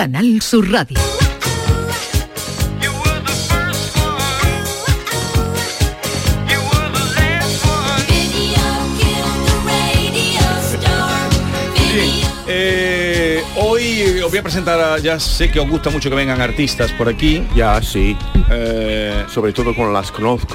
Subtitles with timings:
[0.00, 0.96] Canal Sur Radio.
[12.52, 16.40] Eh, hoy os voy a presentar, a- ya sé que os gusta mucho que vengan
[16.40, 17.46] artistas por aquí.
[17.54, 18.16] Ya, sí.
[18.50, 20.54] Eh, Sobre todo cuando las conozco.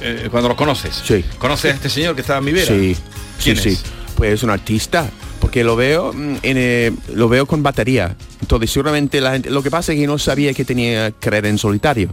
[0.00, 1.02] eh, cuando los conoces.
[1.04, 1.24] Sí.
[1.38, 2.66] ¿Conoces a este señor que está a mi vera?
[2.68, 3.00] Sí, sí,
[3.42, 3.68] ¿Quién sí.
[3.70, 3.82] es?
[4.16, 5.10] Pues es un artista.
[5.48, 8.14] Porque lo veo mm, en, eh, lo veo con batería.
[8.42, 9.48] Entonces seguramente la gente.
[9.48, 12.10] Lo que pasa es que no sabía que tenía carrera en solitario.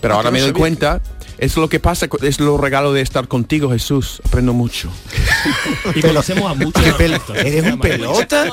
[0.00, 0.58] Pero Ah, ahora no me doy sabías.
[0.60, 1.02] cuenta.
[1.38, 4.22] Es lo que pasa, es lo regalo de estar contigo, Jesús.
[4.24, 4.90] Aprendo mucho.
[5.96, 6.84] Y conocemos a muchos.
[7.34, 8.46] ¿Eres un pelota?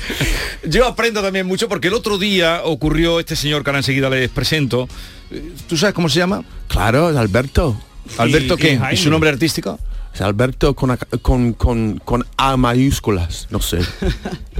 [0.66, 4.30] Yo aprendo también mucho porque el otro día ocurrió este señor que ahora enseguida les
[4.30, 4.88] presento.
[5.30, 6.44] Eh, ¿Tú sabes cómo se llama?
[6.68, 7.78] Claro, es Alberto.
[8.16, 8.80] ¿Alberto y qué?
[8.92, 9.78] ¿Y su nombre artístico?
[10.18, 13.46] Alberto con, a- con, con, con A mayúsculas.
[13.50, 13.78] No sé.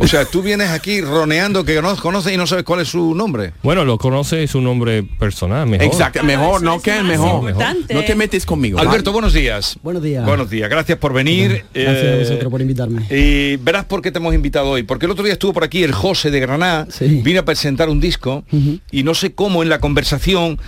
[0.03, 3.15] O sea, tú vienes aquí roneando que no conoces y no sabes cuál es su
[3.15, 3.53] nombre.
[3.63, 5.87] Bueno, lo conoce su nombre personal, mejor.
[5.87, 6.81] Exacto, mejor, ¿no?
[6.81, 7.03] ¿Qué?
[7.03, 7.41] Mejor.
[7.51, 7.93] importante.
[7.93, 8.79] No te metes conmigo.
[8.79, 9.79] Alberto, buenos días.
[9.83, 10.25] Buenos días.
[10.25, 11.67] Buenos días, gracias por venir.
[11.75, 13.03] Gracias a Eh, vosotros por invitarme.
[13.11, 14.85] Y verás por qué te hemos invitado hoy.
[14.85, 17.21] Porque el otro día estuvo por aquí el José de Granada, Sí.
[17.23, 18.43] vino a presentar un disco
[18.91, 20.59] y no sé cómo en la conversación,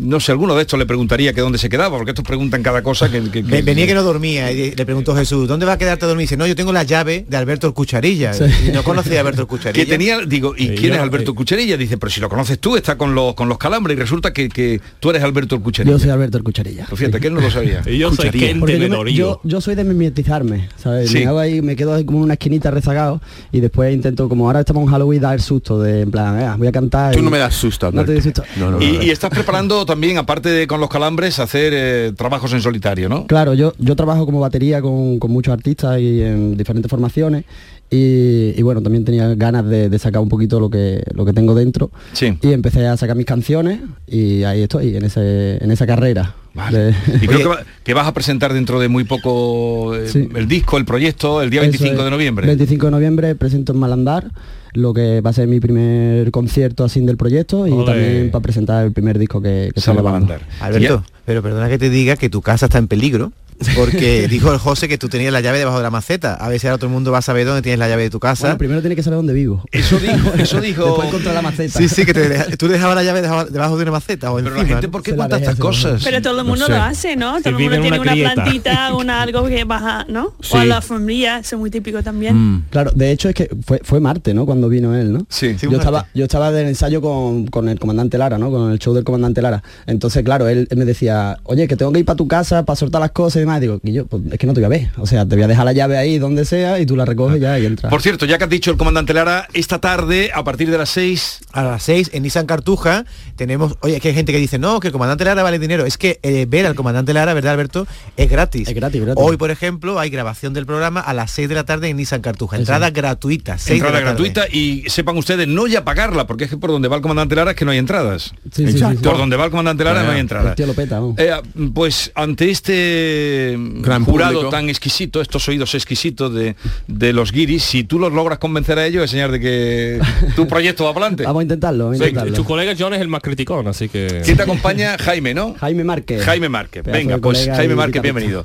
[0.00, 2.82] no sé, alguno de estos le preguntaría que dónde se quedaba, porque estos preguntan cada
[2.82, 3.20] cosa que...
[3.22, 6.04] que- que- Ve- Venía que no dormía y le preguntó Jesús, ¿dónde va a quedarte
[6.04, 6.22] a dormir?
[6.22, 8.32] Y dice, no, yo tengo la llave de Alberto el Cucharilla.
[8.34, 8.44] Sí.
[8.68, 9.84] Y no conocía a Alberto el Cucharilla.
[9.84, 11.76] que tenía, digo, ¿y Eh, quién yo, es Alberto eh, Cucharilla?
[11.76, 14.48] Dice, pero si lo conoces tú, está con los, con los calambres y resulta que,
[14.48, 15.94] que tú eres Alberto el Cucharilla.
[15.96, 16.86] Yo soy Alberto el Cucharilla.
[16.88, 17.82] Pues fíjate, que él no lo sabía.
[17.86, 21.10] Y yo soy yo, de me- yo, yo soy de mimetizarme, ¿sabes?
[21.10, 21.18] Sí.
[21.20, 23.20] Me hago ahí, me quedo ahí como en una esquinita rezagado
[23.52, 26.56] y después intento, como ahora estamos en Halloween, dar el susto de, en plan, "Venga,
[26.56, 27.12] voy a cantar.
[27.12, 28.42] Tú y- no me das susto, No te doy Alberto.
[28.44, 28.60] susto.
[28.60, 29.02] No, no, no, Y, no.
[29.02, 33.26] y estás preparando también, aparte de con los calambres, hacer eh, trabajos en solitario, ¿no?
[33.26, 37.44] Claro, yo, yo trabajo como batería con, con muchos artistas y en diferentes formaciones
[37.90, 41.32] y, y bueno, también tenía ganas de, de sacar un poquito lo que, lo que
[41.32, 42.38] tengo dentro Sí.
[42.40, 46.36] y empecé a sacar mis canciones y ahí estoy, en, ese, en esa carrera.
[46.54, 46.94] Vale.
[47.22, 47.42] Y creo Oye.
[47.42, 50.28] que, va- que vas a presentar dentro de muy poco eh, Sí.
[50.34, 52.04] el disco, el proyecto, el día Eso 25 es.
[52.04, 52.46] de noviembre.
[52.46, 54.30] 25 de noviembre presento en Malandar
[54.72, 57.84] lo que va a ser mi primer concierto así del proyecto y Ole.
[57.84, 60.42] también para presentar el primer disco que, que Se va a mandar.
[60.60, 63.32] Alberto, pero perdona que te diga que tu casa está en peligro.
[63.76, 66.34] Porque dijo el José que tú tenías la llave debajo de la maceta.
[66.34, 68.10] A ver si ahora todo el mundo va a saber dónde tienes la llave de
[68.10, 68.44] tu casa.
[68.44, 69.62] Bueno, primero tiene que saber dónde vivo.
[69.70, 70.84] Eso dijo, eso dijo.
[71.02, 71.78] Después la maceta.
[71.78, 74.54] sí, sí, que te deja- tú dejabas la llave debajo, de una maceta o Pero
[74.54, 74.88] la gente.
[74.88, 76.02] ¿por qué cuenta estas cosas?
[76.02, 76.72] Pero todo el mundo sé.
[76.72, 77.38] lo hace, ¿no?
[77.40, 80.34] Todo el mundo en tiene una una, plantita, una algo que baja, ¿no?
[80.40, 80.56] Sí.
[80.56, 82.36] O la familia, eso es muy típico también.
[82.36, 82.64] Mm.
[82.70, 84.46] Claro, de hecho es que fue, fue Marte, ¿no?
[84.46, 85.26] Cuando vino él, ¿no?
[85.28, 85.56] Sí.
[85.58, 86.10] Sí, yo estaba, Marte.
[86.14, 88.50] yo estaba del ensayo con, con el comandante Lara, ¿no?
[88.50, 89.62] Con el show del comandante Lara.
[89.86, 92.76] Entonces, claro, él, él me decía, oye, que tengo que ir para tu casa para
[92.76, 93.49] soltar las cosas y demás.
[93.58, 94.88] Digo, y yo, pues es que no te voy a ver.
[94.98, 97.40] O sea, te voy a dejar la llave ahí donde sea y tú la recoges
[97.40, 97.90] ya y entras.
[97.90, 100.90] Por cierto, ya que has dicho el comandante Lara, esta tarde, a partir de las
[100.90, 103.04] 6, A las 6 en Nissan Cartuja
[103.36, 105.86] tenemos, oye, es que hay gente que dice, no, que el comandante Lara vale dinero.
[105.86, 107.86] Es que eh, ver al comandante Lara, ¿verdad, Alberto?
[108.16, 108.68] Es gratis.
[108.68, 109.24] Es gratis, gratis.
[109.24, 112.20] Hoy, por ejemplo, hay grabación del programa a las 6 de la tarde en Nissan
[112.20, 112.58] Cartuja.
[112.58, 113.56] Entrada gratuita.
[113.56, 114.30] 6 de entrada la tarde.
[114.30, 117.34] gratuita y sepan ustedes, no ya pagarla, porque es que por donde va el comandante
[117.34, 118.34] Lara es que no hay entradas.
[118.52, 118.96] Sí, sí, sí, sí.
[119.02, 120.50] Por donde va el comandante Lara no hay entradas.
[120.50, 121.14] El tío lo peta, ¿no?
[121.16, 121.32] Eh,
[121.72, 123.39] pues ante este
[123.82, 124.50] Gran jurado público.
[124.50, 126.56] tan exquisito, estos oídos exquisitos de,
[126.86, 130.00] de los guiris, si tú los logras convencer a ellos, es señal de que
[130.36, 131.24] tu proyecto va para adelante.
[131.24, 132.36] Vamos a intentarlo, vamos a Sí, intentarlo.
[132.36, 134.22] Tu colega John es el más criticón, así que...
[134.24, 134.96] ¿Quién te acompaña?
[134.98, 135.54] Jaime, ¿no?
[135.58, 136.22] Jaime Márquez.
[136.24, 136.82] Jaime Márquez.
[136.84, 138.44] Venga, pues Jaime Márquez, bienvenido.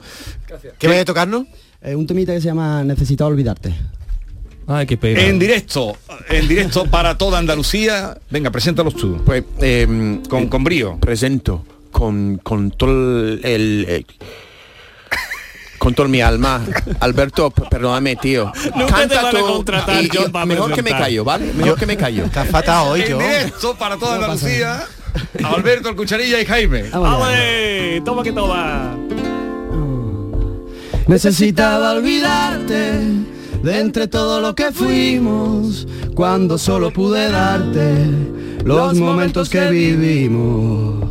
[0.80, 1.46] ¿Qué vaya a tocarnos?
[1.82, 3.74] Eh, un temita que se llama Necesitado olvidarte.
[4.68, 5.22] Ay, qué pena.
[5.22, 5.96] En directo,
[6.30, 8.18] en directo para toda Andalucía.
[8.32, 9.22] Venga, preséntalos tú.
[9.24, 10.98] Pues em, Con, eh, con brío.
[11.00, 12.90] presento con, con todo
[13.22, 14.06] el, el- el-
[15.78, 16.62] con todo mi alma.
[17.00, 18.52] Alberto, perdóname, tío.
[18.76, 21.52] Nunca te van a tú contratar, y- y John, para mejor que me callo, ¿vale?
[21.54, 22.26] Mejor que me callo.
[22.26, 23.18] Está fatal hoy, En yo.
[23.20, 24.84] directo para toda Andalucía.
[25.44, 26.90] Alberto, el Cucharilla y Jaime.
[26.92, 27.26] Allá.
[27.26, 28.02] ¡Ale!
[28.04, 28.96] ¡Toma que toma!
[31.08, 33.00] Necesitaba olvidarte
[33.62, 37.94] de entre todo lo que fuimos, cuando solo pude darte
[38.64, 41.05] los momentos que vivimos.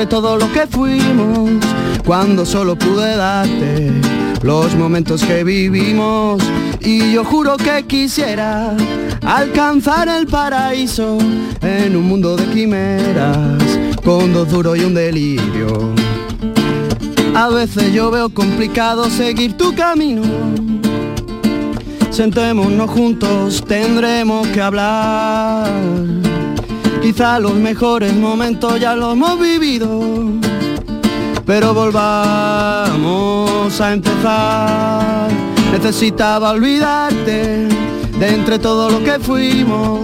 [0.00, 1.50] Entre todo lo que fuimos,
[2.06, 3.92] cuando solo pude darte
[4.42, 6.42] los momentos que vivimos.
[6.80, 8.74] Y yo juro que quisiera
[9.26, 11.18] alcanzar el paraíso
[11.60, 13.62] en un mundo de quimeras,
[14.02, 15.92] con dos duros y un delirio.
[17.34, 20.22] A veces yo veo complicado seguir tu camino.
[22.10, 25.68] Sentémonos juntos, tendremos que hablar.
[27.02, 30.00] Quizá los mejores momentos ya los hemos vivido.
[31.46, 35.28] Pero volvamos a empezar.
[35.72, 37.68] Necesitaba olvidarte
[38.18, 40.00] de entre todo lo que fuimos.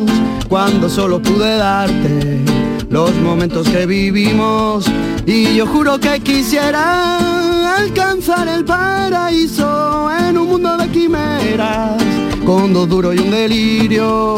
[0.48, 2.40] Cuando solo pude darte
[2.88, 4.86] los momentos que vivimos.
[5.26, 12.02] Y yo juro que quisiera alcanzar el paraíso en un mundo de quimeras,
[12.44, 14.36] con dos duros y un delirio.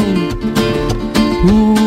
[1.45, 1.78] Uh,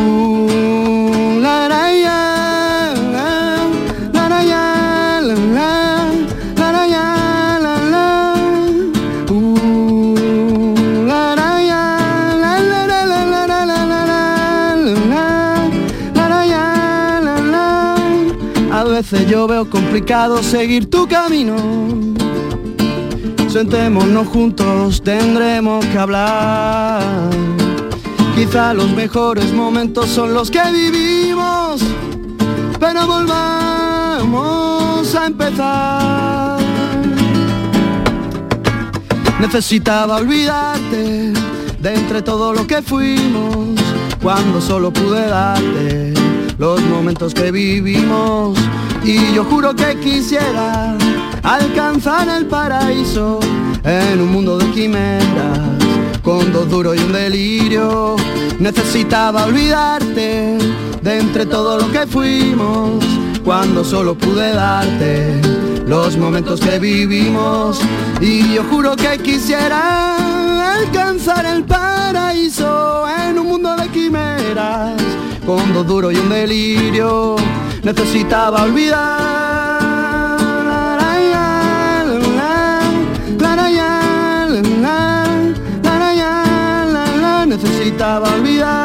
[18.82, 21.56] A veces yo veo complicado seguir tu camino.
[23.48, 27.04] Sentémonos juntos, tendremos que hablar.
[28.36, 31.84] Quizá los mejores momentos son los que vivimos,
[32.80, 34.34] pero volvamos
[35.14, 36.60] a empezar.
[39.40, 41.34] Necesitaba olvidarte
[41.80, 43.80] de entre todo lo que fuimos,
[44.24, 46.21] cuando solo pude darte
[46.58, 48.58] los momentos que vivimos.
[49.04, 50.96] Y yo juro que quisiera
[51.44, 53.40] alcanzar el paraíso
[53.84, 55.60] en un mundo de quimeras,
[56.22, 58.16] con dos duros y un delirio.
[58.60, 60.58] Necesitaba olvidarte
[61.02, 63.04] de entre todo lo que fuimos,
[63.44, 65.42] cuando solo pude darte
[65.88, 67.80] los momentos que vivimos.
[68.20, 75.02] Y yo juro que quisiera alcanzar el paraíso en un mundo de quimeras,
[75.46, 77.36] con dos duros y un delirio.
[77.84, 79.42] Necesitaba olvidar.
[87.48, 88.81] Necesitaba olvidar.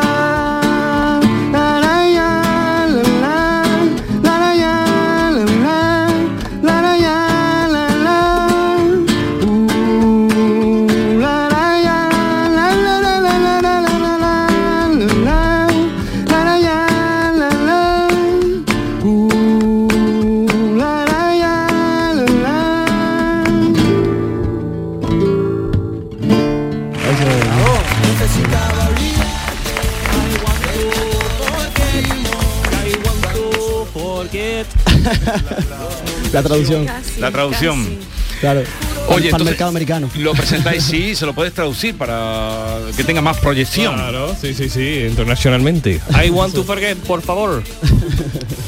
[36.33, 37.85] La traducción, Casi, La traducción.
[37.85, 37.99] casi.
[38.41, 38.63] claro.
[39.09, 40.11] Oye, para el mercado americano.
[40.17, 43.95] Lo presentáis, sí, se lo puedes traducir para que tenga más proyección.
[43.95, 46.01] Claro, sí, sí, sí, internacionalmente.
[46.25, 47.63] I want to forget, por favor.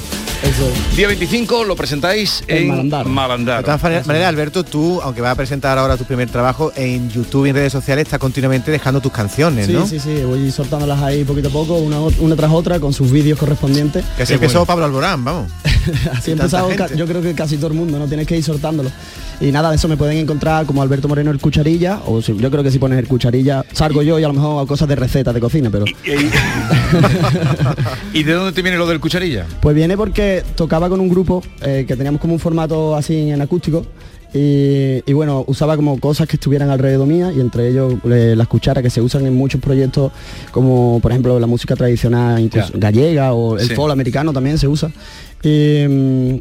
[0.48, 0.96] Eso.
[0.96, 3.06] Día 25 lo presentáis En en, Malandar.
[3.06, 3.58] Malandar.
[3.58, 7.10] De todas mane- maneras, Alberto, tú, aunque vas a presentar ahora tu primer trabajo, en
[7.10, 9.86] YouTube y en redes sociales estás continuamente dejando tus canciones, Sí, ¿no?
[9.86, 13.38] sí, sí, voy soltándolas ahí poquito a poco, una, una tras otra, con sus vídeos
[13.38, 14.04] correspondientes.
[14.16, 15.50] Que así empezó Pablo Alborán, vamos.
[16.12, 18.06] Así empezado, yo creo que casi todo el mundo, ¿no?
[18.06, 18.90] Tienes que ir soltándolo.
[19.40, 22.50] Y nada, de eso me pueden encontrar como Alberto Moreno el Cucharilla, o si- yo
[22.50, 25.32] creo que si pones el Cucharilla, salgo yo y a lo mejor cosas de recetas
[25.32, 25.84] de cocina, pero...
[28.12, 29.46] ¿Y de dónde te viene lo del cucharilla?
[29.60, 33.40] Pues viene porque tocaba con un grupo eh, que teníamos como un formato así en
[33.40, 33.84] acústico
[34.34, 38.46] y, y bueno, usaba como cosas que estuvieran alrededor mía y entre ellos eh, las
[38.48, 40.12] cucharas que se usan en muchos proyectos
[40.52, 43.74] como por ejemplo la música tradicional incluso gallega o el Sí.
[43.74, 44.90] folk americano también se usa.
[45.44, 46.36] Mm,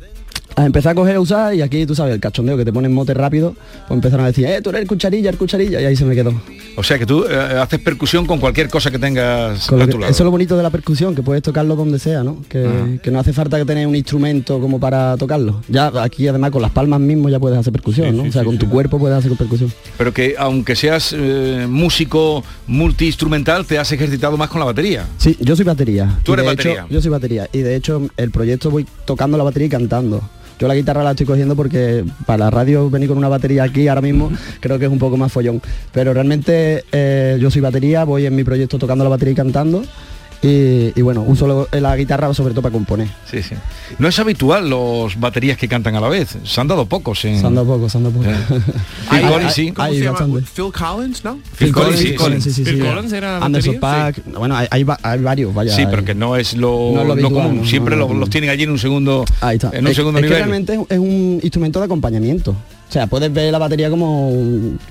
[0.57, 2.91] a empezar a coger a usar y aquí tú sabes el cachondeo que te ponen
[2.91, 3.55] mote rápido
[3.87, 6.15] pues empezaron a decir eh tú eres el cucharilla el cucharilla y ahí se me
[6.15, 6.33] quedó
[6.75, 9.87] O sea que tú eh, haces percusión con cualquier cosa que tengas Con lo a
[9.87, 10.11] que- tu lado.
[10.11, 12.43] eso es lo bonito de la percusión, que puedes tocarlo donde sea, ¿no?
[12.49, 12.99] Que, Ah.
[13.01, 15.61] que no hace falta que tener un instrumento como para tocarlo.
[15.69, 18.23] Ya aquí además con las palmas mismo ya puedes hacer percusión, ¿no?
[18.23, 19.71] o sea, con tu cuerpo puedes hacer percusión.
[19.97, 25.05] Pero que aunque seas eh, músico multiinstrumental, te has ejercitado más con la batería.
[25.17, 26.19] Sí, yo soy batería.
[26.23, 26.73] Tú eres batería.
[26.83, 27.47] hecho, yo soy batería.
[27.53, 30.21] Y de hecho el proyecto voy tocando la batería y cantando.
[30.59, 33.87] Yo la guitarra la estoy cogiendo porque para la radio venir con una batería aquí
[33.87, 35.61] ahora mismo creo que es un poco más follón.
[35.91, 39.83] Pero realmente eh, yo soy batería, voy en mi proyecto tocando la batería y cantando.
[40.41, 43.07] Y, y bueno, uso lo- la guitarra sobre todo para componer.
[43.29, 43.55] Sí, sí.
[43.97, 46.37] No es habitual los baterías que cantan a la vez.
[46.43, 47.39] Se han dado pocos en...
[47.39, 48.25] Se anda poco, se anda poco.
[48.25, 48.35] Eh.
[49.09, 49.71] Hay- Phil Collins, hay- sí.
[49.71, 50.19] ¿Cómo hay se llama?
[50.53, 51.39] Phil Collins, ¿no?
[51.55, 52.51] Phil Collins, sí, Collins, sí.
[52.53, 52.85] sí, sí, Phil.
[52.85, 55.75] Collins era Anderson batería, Paak, bueno, hay, hay, hay varios, vaya.
[55.75, 57.57] Sí, pero que no es lo, No es lo lo habitual, común.
[57.61, 58.19] no, Siempre no, lo- no.
[58.19, 59.71] los tienen allí en un segundo, Ahí está.
[59.73, 60.37] en un es, segundo es que nivel.
[60.43, 62.55] realmente es, es un instrumento de acompañamiento.
[62.87, 64.31] O sea, puedes ver la batería como,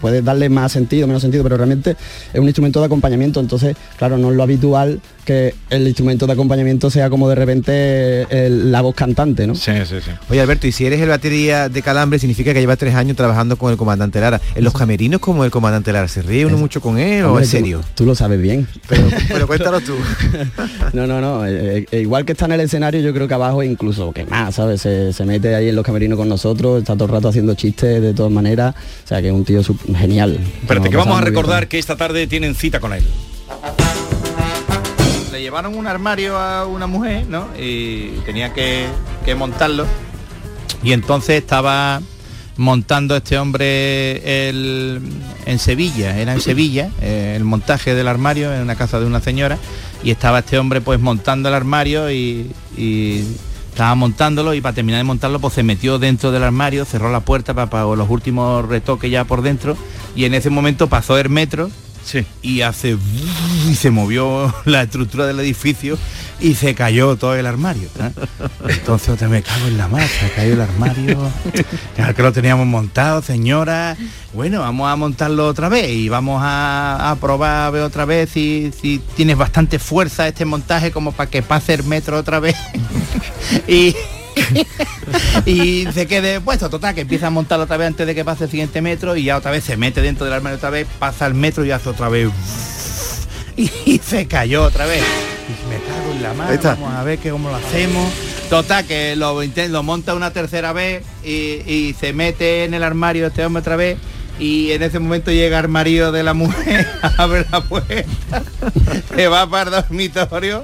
[0.00, 1.96] puedes darle más sentido, menos sentido, pero realmente
[2.32, 6.34] es un instrumento de acompañamiento, entonces, claro, no es lo habitual que el instrumento de
[6.34, 9.54] acompañamiento sea como de repente el- la voz cantante, ¿no?
[9.56, 10.10] Sí, sí, sí.
[10.30, 13.56] Oye Alberto, y si eres el batería de Calambre, significa que llevas tres años trabajando
[13.56, 14.40] con el comandante Lara.
[14.54, 16.06] ¿En los camerinos como el comandante Lara?
[16.06, 17.80] ¿Se ríe uno mucho con él o en tú- serio?
[17.96, 18.68] Tú, lo sabes bien.
[18.88, 19.94] Pero, pero cuéntalo tú.
[20.92, 21.44] No, no, no.
[21.46, 24.54] eh, eh, igual que está en el escenario, yo creo que abajo incluso que más,
[24.54, 24.80] ¿sabes?
[24.82, 27.85] Se, se mete ahí en los camerinos con nosotros, está todo el rato haciendo chistes
[27.86, 28.74] de todas maneras.
[29.04, 29.62] O sea, que es un tío
[29.96, 30.38] genial.
[30.60, 33.04] Espérate, Nos que vamos a recordar que esta tarde tienen cita con él.
[35.32, 37.48] le llevaron un armario a una mujer, ¿no?
[37.58, 38.86] Y tenía que,
[39.24, 39.86] que montarlo.
[40.82, 42.00] Y entonces estaba
[42.58, 45.00] montando este hombre el-
[45.44, 49.20] en Sevilla, era en Sevilla, eh, el montaje del armario en una casa de una
[49.20, 49.58] señora,
[50.02, 53.24] y estaba este hombre pues montando el armario y, y
[53.76, 57.20] estaba montándolo y para terminar de montarlo pues se metió dentro del armario, cerró la
[57.20, 59.76] puerta para, para los últimos retoques ya por dentro
[60.14, 61.70] y en ese momento pasó el metro
[62.02, 62.24] Sí.
[62.40, 62.96] y hace
[63.68, 65.98] y se movió la estructura del edificio
[66.40, 67.88] y se cayó todo el armario.
[68.00, 68.10] ¿eh?
[68.68, 71.30] Entonces otra me cago en la mar, se cayó el armario.
[71.96, 73.96] Ya que lo teníamos montado, señora.
[74.32, 78.72] Bueno, vamos a montarlo otra vez y vamos a, probar a ver otra vez si,
[78.78, 82.56] si tienes bastante fuerza este montaje como para que pase el metro otra vez.
[83.68, 83.94] y
[85.46, 88.44] y se quede puesto, total, que empieza a montarlo otra vez antes de que pase
[88.44, 91.26] el siguiente metro y ya otra vez se mete dentro del armario otra vez, pasa
[91.26, 92.30] el metro y hace otra vez
[93.56, 95.02] y, se cayó otra vez.
[95.48, 96.74] Y me cago en la mano, Ahí está.
[96.74, 98.12] vamos a ver que cómo lo hacemos.
[98.50, 103.26] Total, que lo, lo monta una tercera vez y, y se mete en el armario
[103.28, 103.98] este hombre otra vez
[104.38, 106.86] y en ese momento llega el marido de la mujer,
[107.16, 108.42] abre la puerta,
[109.16, 110.62] se va para el dormitorio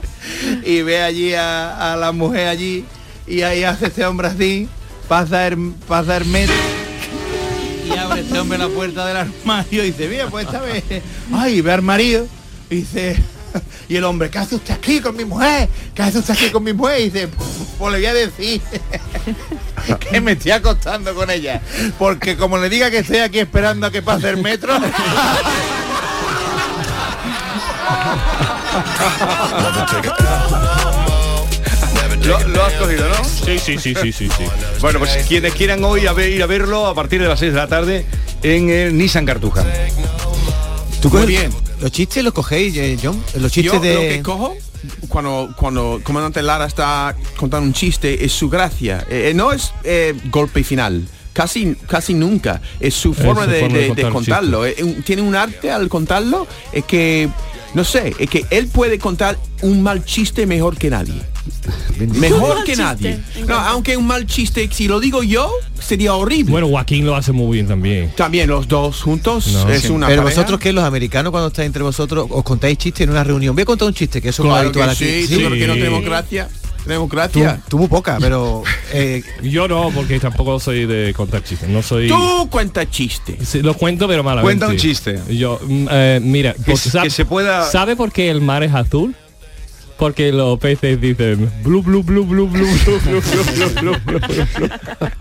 [0.65, 2.85] y ve allí a, a la mujer allí
[3.27, 4.69] y ahí hace este hombre así,
[5.09, 6.55] pasa el, pasa el metro
[7.89, 10.85] y abre este hombre la puerta del armario y dice, mira, pues esta vez,
[11.33, 12.27] ay, ve al marido
[12.71, 13.17] y dice,
[13.89, 15.69] y el hombre, ¿qué hace usted aquí con mi mujer?
[15.95, 17.01] ¿Qué hace usted aquí con mi mujer?
[17.01, 17.29] Y dice,
[17.79, 18.61] pues le voy a decir
[20.11, 21.61] que me estoy acostando con ella.
[21.99, 24.75] Porque como le diga que estoy aquí esperando a que pase el metro,
[32.25, 33.25] lo, lo has cogido, ¿no?
[33.25, 34.45] Sí, sí, sí, sí, sí, sí.
[34.81, 37.53] Bueno, pues quienes quieran hoy a ver- ir a verlo a partir de las 6
[37.53, 38.07] de la tarde
[38.43, 39.65] en el Nissan Cartuja.
[41.01, 41.53] ¿Tú Muy coges- bien.
[41.83, 43.23] ¿Los chistes los cogéis, eh, John?
[43.35, 44.23] Los Yo chistes lo que de...
[44.23, 44.57] cojo
[45.09, 49.05] cuando cuando comandante Lara está contando un chiste es su gracia.
[49.11, 51.07] Eh, eh, no es eh, golpe final.
[51.33, 52.61] Casi, casi nunca.
[52.79, 54.67] Es su forma, su de, forma de de- de contarlo.
[54.67, 54.75] Eh,
[55.05, 56.47] tiene un arte al contarlo.
[56.73, 57.29] Es que,
[57.75, 61.23] no sé, es que él puede contar un mal chiste mejor que nadie.
[61.99, 63.19] Mejor que nadie.
[63.47, 65.51] No, aunque un mal chiste, si lo digo yo,
[65.81, 66.51] sería horrible.
[66.51, 68.13] Bueno, Joaquín lo hace muy bien también.
[68.17, 69.69] También los dos juntos No.
[69.71, 69.89] es Sí.
[69.91, 70.41] una Pero pareja.
[70.41, 73.55] vosotros que los americanos cuando estáis entre vosotros os contáis chistes en una reunión.
[73.55, 75.27] Voy a contar un chiste, que eso es Claro habitual que aquí.
[75.27, 76.49] sí, sí, porque no tenemos gracia.
[76.85, 78.63] Tenemos Tú, tú muy poca, pero
[78.93, 81.69] eh, Yo no, porque tampoco soy de contar chistes.
[81.69, 82.09] No soy.
[82.09, 83.39] Tú cuenta chiste.
[83.45, 84.47] Sí, lo cuento, pero malamente.
[84.59, 85.21] Cuenta un chiste.
[85.29, 87.65] Yo, mm, eh, mira, Que, que se pueda...
[87.71, 89.15] ¿sabe por qué el mar es azul?
[89.97, 94.49] Porque los peces dicen blu blu blu blu blu blu blu blu blu blu blu
[94.57, 94.69] blu.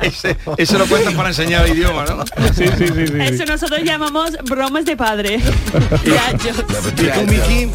[0.02, 2.26] Ese, ese lo cuentan para enseñar el idioma, ¿no?
[2.56, 5.40] Sí, sí, sí, sí, Eso nosotros llamamos bromas de padre.
[6.04, 6.16] yo,
[6.98, 7.72] ¿Y tú, Miki?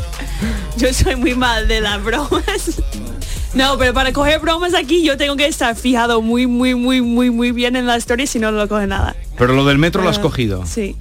[0.79, 2.83] yo soy muy mal de las bromas.
[3.57, 7.31] No, pero para coger bromas aquí yo tengo que estar fijado muy, muy, muy, muy,
[7.31, 9.17] muy bien en la historia si no, lo coge nada.
[9.39, 10.65] Pero lo del metro lo has Ah, cogido.
[10.67, 10.95] Sí.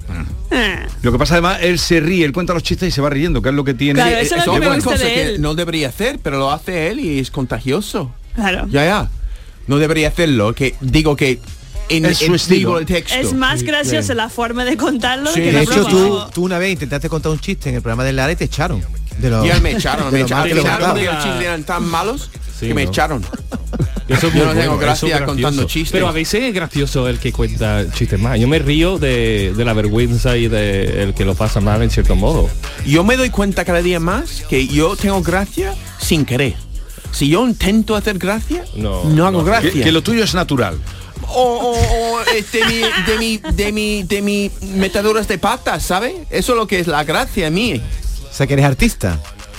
[0.50, 0.86] Ah.
[1.02, 3.42] Lo que pasa además, él se ríe, él cuenta los chistes y se va riendo,
[3.42, 4.00] que es lo que tiene.
[4.00, 5.40] Claro, eso es lo son que me buenas gusta cosas de que él.
[5.40, 8.12] no debería hacer, pero lo hace él y es contagioso.
[8.34, 8.66] Claro.
[8.70, 9.10] Ya, ya.
[9.66, 10.54] No debería hacerlo.
[10.54, 11.40] Que digo que
[11.88, 12.78] en, Es su en- estilo.
[12.78, 13.14] el texto.
[13.16, 15.40] Es más graciosa la forma de contarlo Sí.
[15.40, 18.04] que de la hecho tú, tú una vez intentaste contar un chiste en el programa
[18.04, 18.82] de Lara y te echaron.
[19.18, 20.92] De los, Ya me echaron, me lo echaron, lo echaron contaba.
[20.94, 22.90] porque los chistes eran tan malos Sí, que me ¿no?
[22.90, 23.22] echaron.
[24.08, 25.92] Eso es Yo no tengo gracia contando chistes.
[25.92, 28.38] Pero a veces es gracioso el que cuenta chistes más.
[28.38, 31.90] Yo me río de, de la vergüenza y de el que lo pasa mal en
[31.90, 32.48] cierto modo.
[32.86, 36.54] Yo me doy cuenta cada día más que yo tengo gracia sin querer.
[37.10, 39.44] Si yo intento hacer gracia, No, no, hago no.
[39.44, 39.72] gracia.
[39.72, 40.78] que, que lo tuyo es natural.
[41.28, 41.76] o, o-
[42.68, 46.26] mi, de mi, de mi, de mi metaduras de patas, ¿sabe?
[46.30, 47.80] Eso es lo que es la gracia a mí
[48.36, 49.18] sea, que eres artista.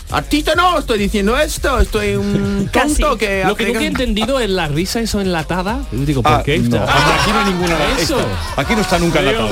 [0.09, 3.43] Artista no, estoy diciendo esto, estoy un tonto que...
[3.45, 5.79] Lo que nunca he entendido es la risa eso enlatada.
[5.91, 6.59] Yo digo, ¿por ah, qué?
[6.59, 6.77] No.
[6.87, 8.17] Ah, aquí no hay ninguna eso.
[8.55, 9.49] Aquí no está nunca digo,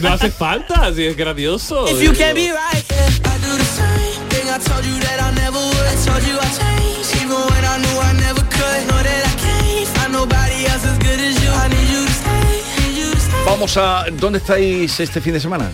[0.00, 1.86] No hace falta, si es gracioso.
[13.46, 14.04] Vamos a...
[14.12, 15.70] ¿Dónde estáis este fin de semana?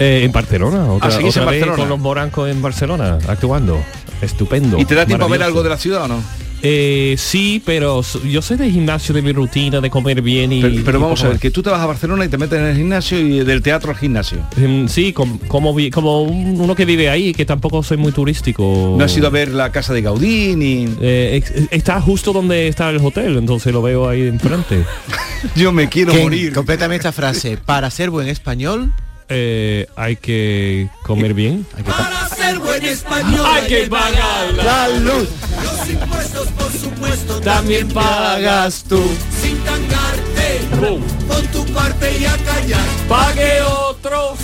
[0.00, 1.76] Eh, en Barcelona, otra, Ah, otra en vez Barcelona.
[1.76, 3.78] con los morancos en Barcelona, actuando.
[4.22, 4.78] Estupendo.
[4.78, 6.22] ¿Y te da tiempo a ver algo de la ciudad o no?
[6.62, 10.60] Eh, sí, pero yo soy de gimnasio, de mi rutina, de comer bien y...
[10.60, 11.40] Pero, pero y vamos a ver, más.
[11.40, 13.90] que tú te vas a Barcelona y te metes en el gimnasio y del teatro
[13.92, 14.40] al gimnasio.
[14.58, 18.94] Em, Sí, com- como, como un- uno que vive ahí, que tampoco soy muy turístico.
[18.98, 20.86] No has ido a ver la casa de Gaudí ni...
[21.00, 24.84] Eh, ex- está justo donde está el hotel, entonces lo veo ahí enfrente.
[25.56, 26.52] Yo me quiero morir.
[26.52, 27.56] Complétame esta frase.
[27.56, 28.92] Para ser buen español,
[29.32, 31.64] Eh, hay que comer bien.
[31.76, 35.28] hay que pa- Para ser buen español Hay que pagar la luz.
[35.62, 39.00] los impuestos, por supuesto, También pagas tú.
[39.40, 40.60] sin tangarte.
[40.80, 41.02] Boom.
[41.28, 42.80] Pon tu parte y a callar.
[43.08, 44.38] Pague otros.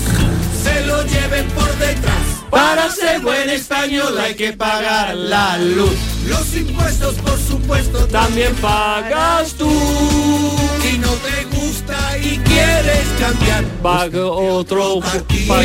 [0.63, 2.15] Se lo lleven por detrás.
[2.51, 5.97] Para ser buen español hay que pagar la luz.
[6.29, 9.69] Los impuestos, por supuesto, También pagas tú.
[10.83, 15.01] Si no te gusta y quieres cambiar, Paga otro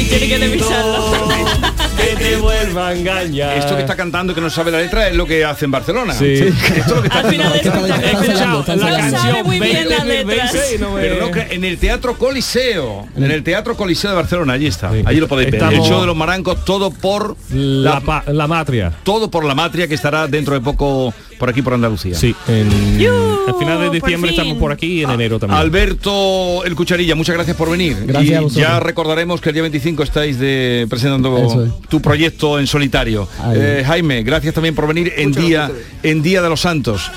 [0.09, 1.11] tiene que revisarlo.
[1.97, 3.57] que te vuelva a engañar.
[3.57, 6.13] Esto que está cantando que no sabe la letra es lo que hace en Barcelona.
[6.13, 6.33] Sí.
[6.33, 7.85] Esto es lo que está Al final haciendo.
[7.85, 10.51] es He escuchado la No sabe canción muy bien 20 las letras.
[10.95, 15.03] Pero no, en el Teatro Coliseo, en el Teatro Coliseo de Barcelona, allí está, Sí.
[15.05, 15.61] allí lo podéis ver.
[15.63, 18.91] El show de los marancos, todo por la, la, la matria.
[19.03, 22.15] todo por la matria que estará dentro de poco por aquí por Andalucía.
[22.15, 23.09] Sí, en, ¡Yu!
[23.47, 24.39] a finales de Por diciembre fin.
[24.39, 25.59] estamos por aquí y en enero también.
[25.59, 27.95] Alberto El Cucharilla, muchas gracias por venir.
[28.07, 28.67] Gracias y a vosotros.
[28.67, 31.87] ya recordaremos que el día 25 estáis de, presentando es.
[31.89, 33.27] tu proyecto en solitario.
[33.53, 35.71] Eh, Jaime, gracias también por venir en día
[36.01, 37.11] en Día de los Santos.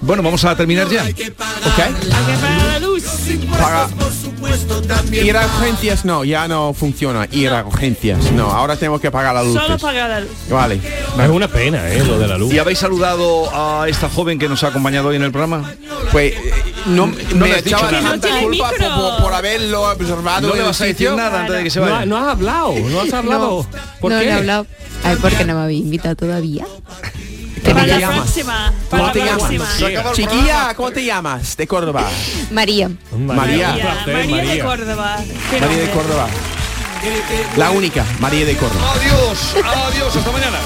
[0.00, 1.04] Bueno, vamos a terminar ya.
[1.04, 2.89] ¿Ok?
[3.58, 3.88] Para
[5.12, 7.26] ir a urgencias no, ya no funciona.
[7.30, 8.50] Ir a urgencias no.
[8.50, 9.54] Ahora tengo que pagar la luz.
[9.60, 10.30] Solo pagar la luz.
[10.48, 10.80] Vale.
[11.22, 12.02] Es una pena, ¿eh?
[12.04, 12.52] Lo de la luz.
[12.52, 15.72] ¿Y habéis saludado a esta joven que nos ha acompañado hoy en el programa?
[16.12, 16.52] Pues eh,
[16.86, 18.10] no, No me le has dicho echaba nada.
[18.10, 21.16] tanta no culpa por, por- por haberlo observado No le vas a decir sitio.
[21.16, 21.98] nada antes de que se No, vaya.
[22.00, 23.66] ha- no has hablado, no has hablado.
[24.00, 24.24] ¿Por no, qué?
[24.26, 24.66] no he hablado.
[25.04, 26.66] Ay, porque no me habéis invitado todavía.
[27.62, 28.16] Para te la llamas?
[28.20, 28.72] próxima.
[28.90, 29.42] Para ¿Cómo te la llamas?
[29.42, 30.12] próxima.
[30.14, 31.56] Chiquilla, ¿cómo te llamas?
[31.56, 32.08] De Córdoba.
[32.50, 32.90] María.
[33.16, 33.68] María.
[34.06, 34.58] María, María de.
[34.60, 35.16] Córdoba.
[35.50, 35.90] Qué María de.
[35.90, 36.26] Córdoba.
[37.56, 38.92] La única, María de Córdoba.
[38.94, 40.58] Adiós, adiós, hasta mañana.